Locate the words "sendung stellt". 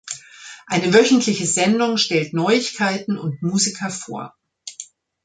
1.45-2.33